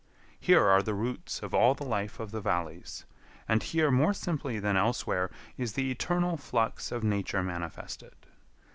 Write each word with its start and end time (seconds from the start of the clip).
Here 0.39 0.65
are 0.65 0.81
the 0.81 0.95
roots 0.95 1.43
of 1.43 1.53
all 1.53 1.75
the 1.75 1.83
life 1.85 2.19
of 2.19 2.31
the 2.31 2.41
valleys, 2.41 3.05
and 3.47 3.61
here 3.61 3.91
more 3.91 4.13
simply 4.15 4.57
than 4.57 4.75
elsewhere 4.75 5.29
is 5.57 5.73
the 5.73 5.91
eternal 5.91 6.37
flux 6.37 6.91
of 6.91 7.03
nature 7.03 7.43
manifested. 7.43 8.15